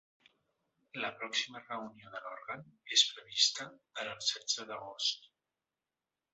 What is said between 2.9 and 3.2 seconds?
és